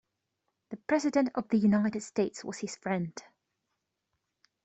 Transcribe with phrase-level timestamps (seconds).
[0.71, 3.13] The President of the United States was his friend.